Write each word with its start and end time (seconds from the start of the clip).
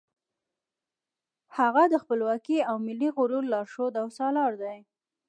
هغه 1.57 1.83
د 1.93 1.95
خپلواکۍ 2.03 2.57
او 2.69 2.75
ملي 2.87 3.09
غرور 3.17 3.43
لارښود 3.51 3.93
او 4.01 4.07
سالار 4.17 4.51
دی. 4.63 4.77